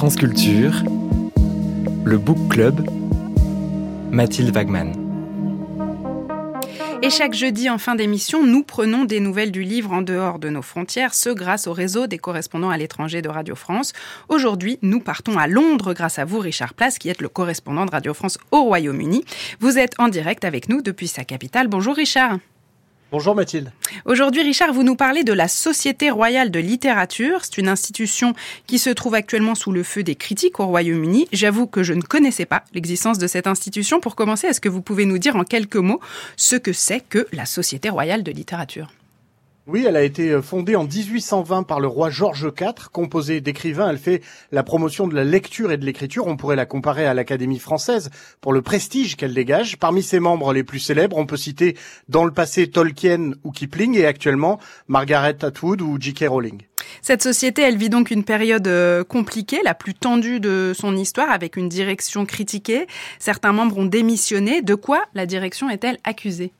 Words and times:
France 0.00 0.16
Culture, 0.16 0.82
le 2.06 2.16
Book 2.16 2.38
Club, 2.48 2.88
Mathilde 4.10 4.48
Wagman. 4.48 4.94
Et 7.02 7.10
chaque 7.10 7.34
jeudi 7.34 7.68
en 7.68 7.76
fin 7.76 7.96
d'émission, 7.96 8.46
nous 8.46 8.62
prenons 8.62 9.04
des 9.04 9.20
nouvelles 9.20 9.52
du 9.52 9.62
livre 9.62 9.92
en 9.92 10.00
dehors 10.00 10.38
de 10.38 10.48
nos 10.48 10.62
frontières, 10.62 11.12
ce 11.12 11.28
grâce 11.28 11.66
au 11.66 11.74
réseau 11.74 12.06
des 12.06 12.16
correspondants 12.16 12.70
à 12.70 12.78
l'étranger 12.78 13.20
de 13.20 13.28
Radio 13.28 13.54
France. 13.54 13.92
Aujourd'hui, 14.30 14.78
nous 14.80 15.00
partons 15.00 15.36
à 15.36 15.46
Londres 15.46 15.92
grâce 15.92 16.18
à 16.18 16.24
vous, 16.24 16.38
Richard 16.38 16.72
Place, 16.72 16.96
qui 16.96 17.10
êtes 17.10 17.20
le 17.20 17.28
correspondant 17.28 17.84
de 17.84 17.90
Radio 17.90 18.14
France 18.14 18.38
au 18.52 18.62
Royaume-Uni. 18.62 19.26
Vous 19.60 19.76
êtes 19.76 19.92
en 19.98 20.08
direct 20.08 20.46
avec 20.46 20.70
nous 20.70 20.80
depuis 20.80 21.08
sa 21.08 21.24
capitale. 21.24 21.68
Bonjour 21.68 21.94
Richard. 21.94 22.38
Bonjour 23.12 23.34
Mathilde. 23.34 23.72
Aujourd'hui, 24.04 24.42
Richard, 24.42 24.72
vous 24.72 24.84
nous 24.84 24.94
parlez 24.94 25.24
de 25.24 25.32
la 25.32 25.48
Société 25.48 26.10
royale 26.10 26.52
de 26.52 26.60
littérature. 26.60 27.40
C'est 27.44 27.58
une 27.58 27.68
institution 27.68 28.34
qui 28.68 28.78
se 28.78 28.88
trouve 28.90 29.14
actuellement 29.14 29.56
sous 29.56 29.72
le 29.72 29.82
feu 29.82 30.04
des 30.04 30.14
critiques 30.14 30.60
au 30.60 30.66
Royaume-Uni. 30.66 31.26
J'avoue 31.32 31.66
que 31.66 31.82
je 31.82 31.92
ne 31.92 32.02
connaissais 32.02 32.46
pas 32.46 32.62
l'existence 32.72 33.18
de 33.18 33.26
cette 33.26 33.48
institution. 33.48 33.98
Pour 33.98 34.14
commencer, 34.14 34.46
est-ce 34.46 34.60
que 34.60 34.68
vous 34.68 34.80
pouvez 34.80 35.06
nous 35.06 35.18
dire 35.18 35.34
en 35.34 35.42
quelques 35.42 35.74
mots 35.74 36.00
ce 36.36 36.54
que 36.54 36.72
c'est 36.72 37.00
que 37.00 37.26
la 37.32 37.46
Société 37.46 37.88
royale 37.88 38.22
de 38.22 38.30
littérature? 38.30 38.92
Oui, 39.66 39.84
elle 39.86 39.96
a 39.96 40.02
été 40.02 40.30
euh, 40.30 40.42
fondée 40.42 40.74
en 40.74 40.84
1820 40.84 41.62
par 41.64 41.80
le 41.80 41.86
roi 41.86 42.10
George 42.10 42.50
IV, 42.58 42.88
composée 42.92 43.40
d'écrivains. 43.40 43.90
Elle 43.90 43.98
fait 43.98 44.22
la 44.52 44.62
promotion 44.62 45.06
de 45.06 45.14
la 45.14 45.22
lecture 45.22 45.70
et 45.70 45.76
de 45.76 45.84
l'écriture. 45.84 46.26
On 46.26 46.36
pourrait 46.36 46.56
la 46.56 46.66
comparer 46.66 47.06
à 47.06 47.14
l'Académie 47.14 47.58
française 47.58 48.10
pour 48.40 48.52
le 48.52 48.62
prestige 48.62 49.16
qu'elle 49.16 49.34
dégage. 49.34 49.76
Parmi 49.76 50.02
ses 50.02 50.18
membres 50.18 50.52
les 50.52 50.64
plus 50.64 50.80
célèbres, 50.80 51.18
on 51.18 51.26
peut 51.26 51.36
citer 51.36 51.76
dans 52.08 52.24
le 52.24 52.32
passé 52.32 52.68
Tolkien 52.68 53.32
ou 53.44 53.52
Kipling 53.52 53.96
et 53.96 54.06
actuellement 54.06 54.58
Margaret 54.88 55.44
Atwood 55.44 55.82
ou 55.82 55.98
J.K. 56.00 56.24
Rowling. 56.28 56.62
Cette 57.02 57.22
société, 57.22 57.62
elle 57.62 57.76
vit 57.76 57.90
donc 57.90 58.10
une 58.10 58.24
période 58.24 58.66
euh, 58.66 59.04
compliquée, 59.04 59.60
la 59.62 59.74
plus 59.74 59.94
tendue 59.94 60.40
de 60.40 60.72
son 60.74 60.96
histoire, 60.96 61.30
avec 61.30 61.56
une 61.56 61.68
direction 61.68 62.26
critiquée. 62.26 62.86
Certains 63.18 63.52
membres 63.52 63.78
ont 63.78 63.86
démissionné. 63.86 64.62
De 64.62 64.74
quoi 64.74 65.04
la 65.14 65.26
direction 65.26 65.70
est-elle 65.70 65.98
accusée? 66.04 66.52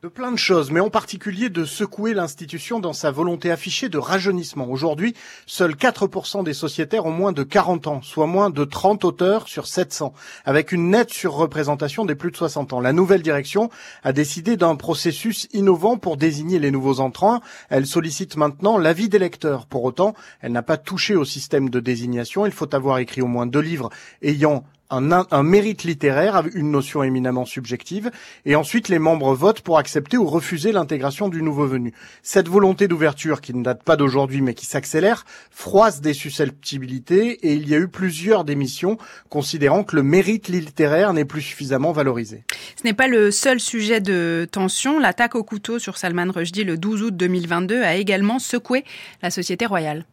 De 0.00 0.06
plein 0.08 0.30
de 0.30 0.38
choses, 0.38 0.70
mais 0.70 0.78
en 0.78 0.90
particulier 0.90 1.48
de 1.48 1.64
secouer 1.64 2.14
l'institution 2.14 2.78
dans 2.78 2.92
sa 2.92 3.10
volonté 3.10 3.50
affichée 3.50 3.88
de 3.88 3.98
rajeunissement. 3.98 4.70
Aujourd'hui, 4.70 5.12
seuls 5.44 5.74
4% 5.74 6.44
des 6.44 6.54
sociétaires 6.54 7.06
ont 7.06 7.10
moins 7.10 7.32
de 7.32 7.42
40 7.42 7.88
ans, 7.88 8.00
soit 8.02 8.28
moins 8.28 8.48
de 8.48 8.64
30 8.64 9.04
auteurs 9.04 9.48
sur 9.48 9.66
700, 9.66 10.14
avec 10.44 10.70
une 10.70 10.90
nette 10.90 11.10
surreprésentation 11.10 12.04
des 12.04 12.14
plus 12.14 12.30
de 12.30 12.36
60 12.36 12.74
ans. 12.74 12.80
La 12.80 12.92
nouvelle 12.92 13.22
direction 13.22 13.70
a 14.04 14.12
décidé 14.12 14.56
d'un 14.56 14.76
processus 14.76 15.48
innovant 15.52 15.96
pour 15.96 16.16
désigner 16.16 16.60
les 16.60 16.70
nouveaux 16.70 17.00
entrants. 17.00 17.40
Elle 17.68 17.84
sollicite 17.84 18.36
maintenant 18.36 18.78
l'avis 18.78 19.08
des 19.08 19.18
lecteurs. 19.18 19.66
Pour 19.66 19.82
autant, 19.82 20.14
elle 20.40 20.52
n'a 20.52 20.62
pas 20.62 20.76
touché 20.76 21.16
au 21.16 21.24
système 21.24 21.70
de 21.70 21.80
désignation. 21.80 22.46
Il 22.46 22.52
faut 22.52 22.72
avoir 22.72 22.98
écrit 22.98 23.20
au 23.20 23.26
moins 23.26 23.46
deux 23.46 23.58
livres 23.58 23.90
ayant 24.22 24.62
un, 24.90 25.42
mérite 25.42 25.84
littéraire, 25.84 26.42
une 26.54 26.70
notion 26.70 27.02
éminemment 27.02 27.44
subjective, 27.44 28.10
et 28.44 28.56
ensuite 28.56 28.88
les 28.88 28.98
membres 28.98 29.34
votent 29.34 29.60
pour 29.60 29.78
accepter 29.78 30.16
ou 30.16 30.26
refuser 30.26 30.72
l'intégration 30.72 31.28
du 31.28 31.42
nouveau 31.42 31.66
venu. 31.66 31.92
Cette 32.22 32.48
volonté 32.48 32.88
d'ouverture, 32.88 33.40
qui 33.40 33.54
ne 33.54 33.62
date 33.62 33.82
pas 33.82 33.96
d'aujourd'hui 33.96 34.40
mais 34.40 34.54
qui 34.54 34.66
s'accélère, 34.66 35.24
froisse 35.50 36.00
des 36.00 36.14
susceptibilités, 36.14 37.46
et 37.46 37.54
il 37.54 37.68
y 37.68 37.74
a 37.74 37.78
eu 37.78 37.88
plusieurs 37.88 38.44
démissions 38.44 38.98
considérant 39.28 39.84
que 39.84 39.96
le 39.96 40.02
mérite 40.02 40.48
littéraire 40.48 41.12
n'est 41.12 41.24
plus 41.24 41.42
suffisamment 41.42 41.92
valorisé. 41.92 42.44
Ce 42.76 42.84
n'est 42.84 42.94
pas 42.94 43.08
le 43.08 43.30
seul 43.30 43.60
sujet 43.60 44.00
de 44.00 44.46
tension. 44.50 44.98
L'attaque 44.98 45.34
au 45.34 45.44
couteau 45.44 45.78
sur 45.78 45.98
Salman 45.98 46.30
Rushdie 46.30 46.64
le 46.64 46.76
12 46.76 47.02
août 47.02 47.16
2022 47.16 47.82
a 47.82 47.96
également 47.96 48.38
secoué 48.38 48.84
la 49.22 49.30
société 49.30 49.66
royale. 49.66 50.04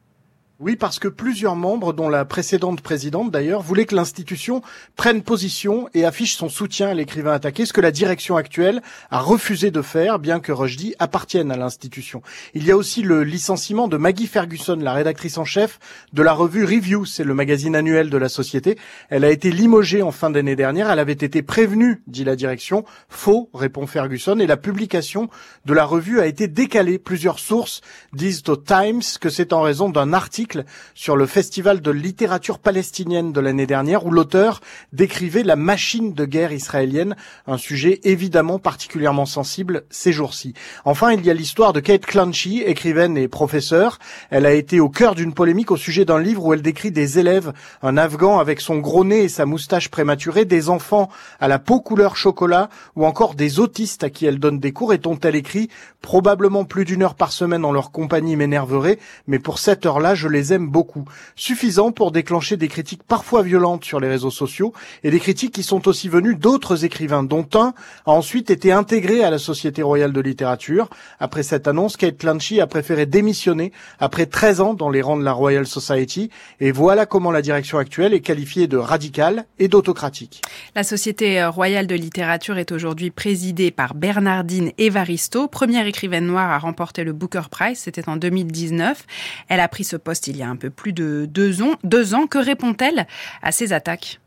Oui, 0.61 0.77
parce 0.77 0.99
que 0.99 1.09
plusieurs 1.09 1.57
membres, 1.57 1.91
dont 1.91 2.07
la 2.07 2.23
précédente 2.23 2.79
présidente 2.79 3.29
d'ailleurs, 3.29 3.61
voulaient 3.61 3.83
que 3.83 3.93
l'institution 3.93 4.61
prenne 4.95 5.21
position 5.21 5.89
et 5.93 6.05
affiche 6.05 6.37
son 6.37 6.47
soutien 6.47 6.87
à 6.87 6.93
l'écrivain 6.93 7.33
attaqué, 7.33 7.65
ce 7.65 7.73
que 7.73 7.81
la 7.81 7.91
direction 7.91 8.37
actuelle 8.37 8.81
a 9.11 9.19
refusé 9.19 9.69
de 9.69 9.81
faire, 9.81 10.17
bien 10.17 10.39
que 10.39 10.53
Rushdie 10.53 10.95
appartienne 10.97 11.51
à 11.51 11.57
l'institution. 11.57 12.21
Il 12.53 12.65
y 12.65 12.71
a 12.71 12.77
aussi 12.77 13.01
le 13.01 13.25
licenciement 13.25 13.89
de 13.89 13.97
Maggie 13.97 14.27
Ferguson, 14.27 14.77
la 14.79 14.93
rédactrice 14.93 15.37
en 15.37 15.43
chef 15.43 15.77
de 16.13 16.23
la 16.23 16.31
revue 16.31 16.63
Review, 16.63 17.03
c'est 17.03 17.25
le 17.25 17.33
magazine 17.33 17.75
annuel 17.75 18.09
de 18.09 18.17
la 18.17 18.29
société. 18.29 18.77
Elle 19.09 19.25
a 19.25 19.31
été 19.31 19.51
limogée 19.51 20.03
en 20.03 20.11
fin 20.11 20.29
d'année 20.29 20.55
dernière, 20.55 20.89
elle 20.89 20.99
avait 20.99 21.11
été 21.11 21.41
prévenue, 21.41 22.01
dit 22.07 22.23
la 22.23 22.37
direction. 22.37 22.85
Faux, 23.09 23.49
répond 23.53 23.87
Ferguson, 23.87 24.39
et 24.39 24.47
la 24.47 24.55
publication 24.55 25.29
de 25.65 25.73
la 25.73 25.83
revue 25.83 26.21
a 26.21 26.27
été 26.27 26.47
décalée. 26.47 26.97
Plusieurs 26.97 27.39
sources 27.39 27.81
disent 28.13 28.43
au 28.47 28.55
Times 28.55 29.01
que 29.19 29.29
c'est 29.29 29.51
en 29.51 29.61
raison 29.61 29.89
d'un 29.89 30.13
article 30.13 30.44
sur 30.93 31.15
le 31.15 31.25
festival 31.25 31.81
de 31.81 31.91
littérature 31.91 32.59
palestinienne 32.59 33.31
de 33.31 33.39
l'année 33.39 33.65
dernière 33.65 34.05
où 34.05 34.11
l'auteur 34.11 34.61
décrivait 34.93 35.43
la 35.43 35.55
machine 35.55 36.13
de 36.13 36.25
guerre 36.25 36.51
israélienne, 36.51 37.15
un 37.47 37.57
sujet 37.57 37.99
évidemment 38.03 38.59
particulièrement 38.59 39.25
sensible 39.25 39.83
ces 39.89 40.11
jours-ci. 40.11 40.53
Enfin, 40.85 41.11
il 41.13 41.25
y 41.25 41.29
a 41.29 41.33
l'histoire 41.33 41.73
de 41.73 41.79
Kate 41.79 42.05
Clanchy, 42.05 42.61
écrivaine 42.61 43.17
et 43.17 43.27
professeure. 43.27 43.99
Elle 44.29 44.45
a 44.45 44.53
été 44.53 44.79
au 44.79 44.89
cœur 44.89 45.15
d'une 45.15 45.33
polémique 45.33 45.71
au 45.71 45.77
sujet 45.77 46.05
d'un 46.05 46.19
livre 46.19 46.45
où 46.45 46.53
elle 46.53 46.61
décrit 46.61 46.91
des 46.91 47.19
élèves, 47.19 47.53
un 47.81 47.97
Afghan 47.97 48.39
avec 48.39 48.61
son 48.61 48.77
gros 48.77 49.03
nez 49.03 49.23
et 49.23 49.29
sa 49.29 49.45
moustache 49.45 49.89
prématurée, 49.89 50.45
des 50.45 50.69
enfants 50.69 51.09
à 51.39 51.47
la 51.47 51.59
peau 51.59 51.79
couleur 51.79 52.15
chocolat 52.15 52.69
ou 52.95 53.05
encore 53.05 53.35
des 53.35 53.59
autistes 53.59 54.03
à 54.03 54.09
qui 54.09 54.25
elle 54.25 54.39
donne 54.39 54.59
des 54.59 54.71
cours 54.71 54.93
et 54.93 54.97
dont 54.97 55.19
elle 55.19 55.35
écrit 55.35 55.69
probablement 56.01 56.65
plus 56.65 56.85
d'une 56.85 57.01
heure 57.01 57.15
par 57.15 57.31
semaine 57.31 57.65
en 57.65 57.71
leur 57.71 57.91
compagnie 57.91 58.35
m'énerverait, 58.35 58.99
mais 59.27 59.39
pour 59.39 59.59
cette 59.59 59.85
heure-là, 59.85 60.15
je 60.15 60.27
les 60.35 60.53
aime 60.53 60.67
beaucoup. 60.67 61.05
Suffisant 61.35 61.91
pour 61.91 62.11
déclencher 62.11 62.57
des 62.57 62.67
critiques 62.67 63.03
parfois 63.03 63.41
violentes 63.41 63.85
sur 63.85 63.99
les 63.99 64.07
réseaux 64.07 64.29
sociaux 64.29 64.73
et 65.03 65.09
des 65.09 65.19
critiques 65.19 65.53
qui 65.53 65.63
sont 65.63 65.87
aussi 65.87 66.09
venues 66.09 66.35
d'autres 66.35 66.85
écrivains, 66.85 67.23
dont 67.23 67.47
un 67.55 67.73
a 68.05 68.11
ensuite 68.11 68.51
été 68.51 68.71
intégré 68.71 69.23
à 69.23 69.29
la 69.29 69.39
Société 69.39 69.81
royale 69.81 70.13
de 70.13 70.21
littérature. 70.21 70.89
Après 71.19 71.43
cette 71.43 71.67
annonce, 71.67 71.97
Kate 71.97 72.17
Clanchy 72.17 72.61
a 72.61 72.67
préféré 72.67 73.05
démissionner 73.05 73.71
après 73.99 74.25
13 74.25 74.61
ans 74.61 74.73
dans 74.73 74.89
les 74.89 75.01
rangs 75.01 75.17
de 75.17 75.23
la 75.23 75.33
Royal 75.33 75.65
Society 75.65 76.29
et 76.59 76.71
voilà 76.71 77.05
comment 77.05 77.31
la 77.31 77.41
direction 77.41 77.77
actuelle 77.77 78.13
est 78.13 78.19
qualifiée 78.19 78.67
de 78.67 78.77
radicale 78.77 79.45
et 79.57 79.67
d'autocratique. 79.67 80.41
La 80.75 80.83
Société 80.83 81.43
royale 81.45 81.87
de 81.87 81.95
littérature 81.95 82.57
est 82.57 82.71
aujourd'hui 82.71 83.09
présidée 83.09 83.71
par 83.71 83.95
Bernardine 83.95 84.71
Evaristo, 84.77 85.47
première 85.47 85.87
écrivaine 85.87 86.27
noire 86.27 86.51
à 86.51 86.59
remporter 86.59 87.03
le 87.03 87.13
Booker 87.13 87.43
Prize, 87.49 87.79
c'était 87.79 88.09
en 88.09 88.17
2019. 88.17 89.05
Elle 89.47 89.59
a 89.59 89.67
pris 89.67 89.83
ce 89.83 89.95
poste 89.95 90.24
il 90.27 90.37
y 90.37 90.43
a 90.43 90.49
un 90.49 90.55
peu 90.55 90.69
plus 90.69 90.93
de 90.93 91.27
deux 91.29 91.61
ans. 91.61 91.75
Deux 91.83 92.13
ans 92.13 92.27
que 92.27 92.37
répond-elle 92.37 93.07
à 93.41 93.51
ces 93.51 93.73
attaques? 93.73 94.19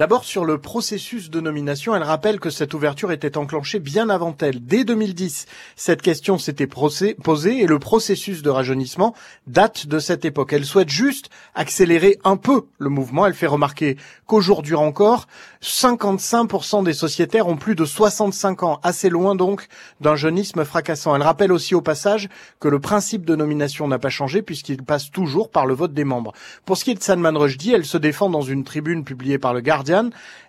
D'abord, 0.00 0.24
sur 0.24 0.46
le 0.46 0.56
processus 0.56 1.28
de 1.28 1.40
nomination, 1.40 1.94
elle 1.94 2.04
rappelle 2.04 2.40
que 2.40 2.48
cette 2.48 2.72
ouverture 2.72 3.12
était 3.12 3.36
enclenchée 3.36 3.80
bien 3.80 4.08
avant 4.08 4.34
elle. 4.40 4.64
Dès 4.64 4.82
2010, 4.82 5.44
cette 5.76 6.00
question 6.00 6.38
s'était 6.38 6.66
posée 6.66 7.60
et 7.60 7.66
le 7.66 7.78
processus 7.78 8.40
de 8.40 8.48
rajeunissement 8.48 9.14
date 9.46 9.88
de 9.88 9.98
cette 9.98 10.24
époque. 10.24 10.54
Elle 10.54 10.64
souhaite 10.64 10.88
juste 10.88 11.28
accélérer 11.54 12.18
un 12.24 12.38
peu 12.38 12.62
le 12.78 12.88
mouvement. 12.88 13.26
Elle 13.26 13.34
fait 13.34 13.46
remarquer 13.46 13.98
qu'aujourd'hui 14.24 14.74
encore, 14.74 15.26
55% 15.62 16.82
des 16.82 16.94
sociétaires 16.94 17.48
ont 17.48 17.58
plus 17.58 17.74
de 17.74 17.84
65 17.84 18.62
ans, 18.62 18.80
assez 18.82 19.10
loin 19.10 19.34
donc 19.34 19.68
d'un 20.00 20.16
jeunisme 20.16 20.64
fracassant. 20.64 21.14
Elle 21.14 21.20
rappelle 21.20 21.52
aussi 21.52 21.74
au 21.74 21.82
passage 21.82 22.30
que 22.58 22.68
le 22.68 22.80
principe 22.80 23.26
de 23.26 23.36
nomination 23.36 23.86
n'a 23.86 23.98
pas 23.98 24.08
changé 24.08 24.40
puisqu'il 24.40 24.82
passe 24.82 25.10
toujours 25.10 25.50
par 25.50 25.66
le 25.66 25.74
vote 25.74 25.92
des 25.92 26.04
membres. 26.04 26.32
Pour 26.64 26.78
ce 26.78 26.84
qui 26.84 26.92
est 26.92 26.94
de 26.94 27.02
Salman 27.02 27.38
Rushdie, 27.38 27.74
elle 27.74 27.84
se 27.84 27.98
défend 27.98 28.30
dans 28.30 28.40
une 28.40 28.64
tribune 28.64 29.04
publiée 29.04 29.36
par 29.36 29.52
le 29.52 29.60
Guardian 29.60 29.89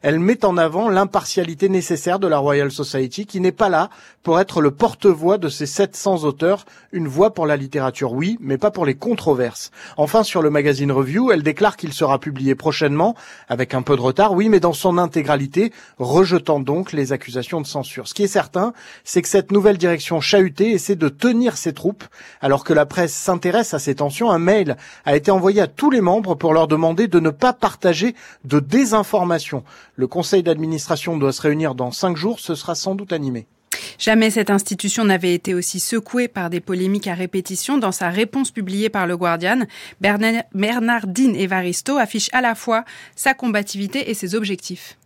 elle 0.02 0.20
met 0.20 0.46
en 0.46 0.58
avant 0.58 0.90
l'impartialité 0.90 1.70
nécessaire 1.70 2.20
de 2.20 2.28
la 2.28 2.40
Royal 2.40 2.72
Society 2.72 3.26
qui 3.26 3.40
n'est 3.40 3.52
pas 3.52 3.70
là 3.70 3.90
pour 4.24 4.40
être 4.40 4.62
le 4.62 4.72
porte-voix 4.72 5.38
de 5.38 5.50
ces 5.50 5.66
700 5.66 6.24
auteurs, 6.24 6.66
une 6.92 7.08
voix 7.08 7.34
pour 7.34 7.46
la 7.46 7.56
littérature 7.56 8.14
oui, 8.14 8.38
mais 8.40 8.58
pas 8.58 8.72
pour 8.72 8.86
les 8.86 8.96
controverses. 8.96 9.72
Enfin, 9.98 10.24
sur 10.24 10.42
le 10.42 10.50
magazine 10.50 10.92
Review, 10.92 11.32
elle 11.32 11.44
déclare 11.44 11.78
qu'il 11.78 11.94
sera 11.94 12.20
publié 12.20 12.56
prochainement, 12.56 13.16
avec 13.50 13.74
un 13.74 13.82
peu 13.82 13.96
de 13.96 14.02
retard, 14.02 14.34
oui, 14.34 14.50
mais 14.50 14.60
dans 14.60 14.74
son 14.74 14.98
intégralité, 14.98 15.72
rejetant 15.98 16.60
donc 16.60 16.92
les 16.92 17.14
accusations 17.14 17.62
de 17.62 17.68
censure. 17.68 18.08
Ce 18.08 18.14
qui 18.14 18.24
est 18.24 18.28
certain, 18.28 18.74
c'est 19.04 19.22
que 19.22 19.28
cette 19.28 19.52
nouvelle 19.52 19.78
direction 19.78 20.22
chahutée 20.22 20.72
essaie 20.72 20.96
de 20.96 21.10
tenir 21.10 21.58
ses 21.58 21.74
troupes, 21.74 22.04
alors 22.42 22.64
que 22.64 22.74
la 22.74 22.86
presse 22.86 23.14
s'intéresse 23.14 23.74
à 23.74 23.80
ces 23.80 23.96
tensions. 23.96 24.32
Un 24.32 24.40
mail 24.40 24.78
a 25.06 25.16
été 25.16 25.32
envoyé 25.32 25.62
à 25.62 25.68
tous 25.68 25.90
les 25.90 26.02
membres 26.02 26.36
pour 26.36 26.54
leur 26.54 26.68
demander 26.68 27.08
de 27.08 27.20
ne 27.20 27.30
pas 27.30 27.54
partager 27.54 28.16
de 28.46 28.60
désinformation 28.60 29.31
le 29.96 30.08
conseil 30.08 30.44
d'administration 30.44 31.18
doit 31.18 31.34
se 31.34 31.42
réunir 31.42 31.76
dans 31.76 31.92
cinq 31.92 32.18
jours, 32.18 32.40
ce 32.40 32.56
sera 32.56 32.76
sans 32.76 32.96
doute 32.96 33.14
animé. 33.14 33.48
Jamais 33.98 34.32
cette 34.32 34.50
institution 34.50 35.06
n'avait 35.06 35.34
été 35.34 35.54
aussi 35.54 35.80
secouée 35.80 36.28
par 36.28 36.50
des 36.50 36.60
polémiques 36.60 37.08
à 37.08 37.14
répétition. 37.14 37.78
Dans 37.78 37.92
sa 37.92 38.10
réponse 38.10 38.52
publiée 38.52 38.90
par 38.90 39.08
le 39.08 39.16
Guardian, 39.16 39.66
Bernardine 40.02 41.36
Evaristo 41.36 41.98
affiche 41.98 42.30
à 42.34 42.42
la 42.42 42.56
fois 42.56 42.84
sa 43.16 43.34
combativité 43.34 44.10
et 44.10 44.14
ses 44.14 44.36
objectifs. 44.36 44.98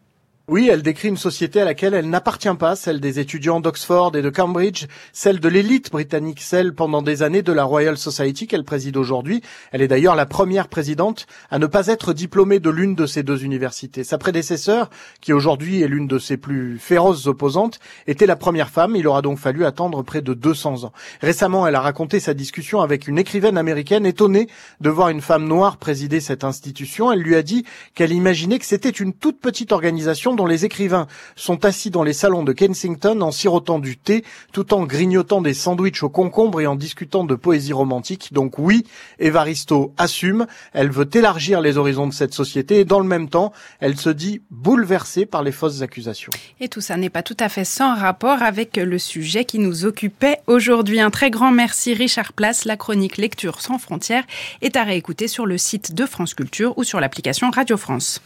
Oui, 0.47 0.69
elle 0.71 0.83
décrit 0.83 1.07
une 1.07 1.17
société 1.17 1.59
à 1.59 1.65
laquelle 1.65 1.95
elle 1.95 2.07
n'appartient 2.07 2.53
pas, 2.53 2.75
celle 2.75 2.99
des 2.99 3.19
étudiants 3.19 3.59
d'Oxford 3.59 4.15
et 4.15 4.21
de 4.21 4.29
Cambridge, 4.29 4.85
celle 5.11 5.39
de 5.39 5.49
l'élite 5.49 5.91
britannique, 5.91 6.39
celle 6.39 6.75
pendant 6.75 7.01
des 7.01 7.23
années 7.23 7.41
de 7.41 7.51
la 7.51 7.63
Royal 7.63 7.97
Society 7.97 8.45
qu'elle 8.45 8.63
préside 8.63 8.95
aujourd'hui. 8.95 9.41
Elle 9.71 9.81
est 9.81 9.87
d'ailleurs 9.87 10.15
la 10.15 10.27
première 10.27 10.67
présidente 10.67 11.25
à 11.49 11.57
ne 11.57 11.65
pas 11.65 11.87
être 11.87 12.13
diplômée 12.13 12.59
de 12.59 12.69
l'une 12.69 12.93
de 12.93 13.07
ces 13.07 13.23
deux 13.23 13.43
universités. 13.43 14.03
Sa 14.03 14.19
prédécesseur, 14.19 14.91
qui 15.19 15.33
aujourd'hui 15.33 15.81
est 15.81 15.87
l'une 15.87 16.05
de 16.05 16.19
ses 16.19 16.37
plus 16.37 16.77
féroces 16.77 17.25
opposantes, 17.25 17.79
était 18.05 18.27
la 18.27 18.35
première 18.35 18.69
femme. 18.69 18.95
Il 18.95 19.07
aura 19.07 19.23
donc 19.23 19.39
fallu 19.39 19.65
attendre 19.65 20.03
près 20.03 20.21
de 20.21 20.35
200 20.35 20.83
ans. 20.83 20.93
Récemment, 21.21 21.65
elle 21.65 21.73
a 21.73 21.81
raconté 21.81 22.19
sa 22.19 22.35
discussion 22.35 22.81
avec 22.81 23.07
une 23.07 23.17
écrivaine 23.17 23.57
américaine 23.57 24.05
étonnée 24.05 24.47
de 24.79 24.91
voir 24.91 25.09
une 25.09 25.21
femme 25.21 25.47
noire 25.47 25.77
présider 25.77 26.19
cette 26.19 26.43
institution. 26.43 27.11
Elle 27.11 27.21
lui 27.21 27.33
a 27.33 27.41
dit 27.41 27.65
qu'elle 27.95 28.11
imaginait 28.11 28.59
que 28.59 28.65
c'était 28.65 28.89
une 28.89 29.13
toute 29.13 29.39
petite 29.39 29.71
organisation 29.71 30.34
dont 30.35 30.45
les 30.45 30.65
écrivains 30.65 31.07
sont 31.35 31.65
assis 31.65 31.89
dans 31.89 32.03
les 32.03 32.13
salons 32.13 32.43
de 32.43 32.53
Kensington 32.53 33.21
en 33.21 33.31
sirotant 33.31 33.79
du 33.79 33.97
thé, 33.97 34.23
tout 34.51 34.73
en 34.73 34.85
grignotant 34.85 35.41
des 35.41 35.53
sandwichs 35.53 36.03
au 36.03 36.09
concombre 36.09 36.61
et 36.61 36.67
en 36.67 36.75
discutant 36.75 37.23
de 37.23 37.35
poésie 37.35 37.73
romantique. 37.73 38.33
Donc 38.33 38.59
oui, 38.59 38.85
Evaristo 39.19 39.93
assume, 39.97 40.45
elle 40.73 40.91
veut 40.91 41.09
élargir 41.13 41.61
les 41.61 41.77
horizons 41.77 42.07
de 42.07 42.13
cette 42.13 42.33
société 42.33 42.79
et 42.79 42.85
dans 42.85 42.99
le 42.99 43.07
même 43.07 43.29
temps, 43.29 43.51
elle 43.79 43.97
se 43.97 44.09
dit 44.09 44.41
bouleversée 44.51 45.25
par 45.25 45.43
les 45.43 45.51
fausses 45.51 45.81
accusations. 45.81 46.31
Et 46.59 46.67
tout 46.67 46.81
ça 46.81 46.97
n'est 46.97 47.09
pas 47.09 47.23
tout 47.23 47.37
à 47.39 47.49
fait 47.49 47.65
sans 47.65 47.95
rapport 47.95 48.41
avec 48.41 48.77
le 48.77 48.99
sujet 48.99 49.45
qui 49.45 49.59
nous 49.59 49.85
occupait 49.85 50.39
aujourd'hui. 50.47 50.99
Un 50.99 51.11
très 51.11 51.31
grand 51.31 51.51
merci 51.51 51.93
Richard 51.93 52.33
Place, 52.33 52.65
la 52.65 52.77
chronique 52.77 53.17
Lecture 53.17 53.61
sans 53.61 53.77
frontières 53.77 54.23
est 54.61 54.75
à 54.75 54.83
réécouter 54.83 55.27
sur 55.27 55.45
le 55.45 55.57
site 55.57 55.93
de 55.93 56.05
France 56.05 56.33
Culture 56.33 56.77
ou 56.77 56.83
sur 56.83 56.99
l'application 56.99 57.49
Radio 57.51 57.77
France. 57.77 58.21